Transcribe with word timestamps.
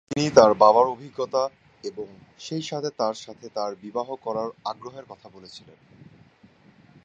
তিনি 0.11 0.29
তার 0.29 0.51
বাবার 0.53 0.85
অভিজ্ঞতা 0.87 1.43
এবং 1.83 2.07
সেইসাথে 2.39 2.89
তার 2.97 3.15
সাথে 3.15 3.47
তার 3.49 3.71
বিবাহ 3.75 4.07
করার 4.15 4.49
আগ্রহের 4.65 5.05
কথা 5.05 5.27
বলেছিলেন। 5.29 5.77